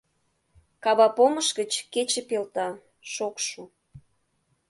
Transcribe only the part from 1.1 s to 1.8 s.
помыш гыч